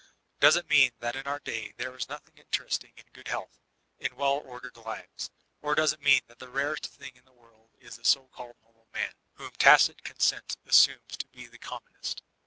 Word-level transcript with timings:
Does 0.39 0.55
it 0.55 0.67
mean 0.67 0.93
that 0.97 1.15
in 1.15 1.27
our 1.27 1.37
day 1.37 1.75
there 1.77 1.91
b 1.91 2.03
nothing 2.09 2.35
interesting 2.35 2.91
in 2.97 3.03
good 3.13 3.27
health, 3.27 3.59
in 3.99 4.15
well 4.15 4.37
ordered 4.43 4.75
lives? 4.77 5.29
Or 5.61 5.75
does 5.75 5.93
it 5.93 6.01
mean 6.01 6.21
that 6.25 6.39
the 6.39 6.49
rarest 6.49 6.87
thing 6.87 7.11
in 7.15 7.27
all 7.27 7.35
the 7.35 7.39
world 7.39 7.69
is 7.79 7.97
the 7.97 8.03
so<aIled 8.03 8.55
normal 8.63 8.87
man, 8.91 9.13
whom 9.33 9.51
tacit 9.59 10.03
consent 10.03 10.57
assumes 10.65 11.17
to 11.17 11.27
be 11.27 11.45
the 11.45 11.59
com 11.59 11.81
monest? 11.83 12.23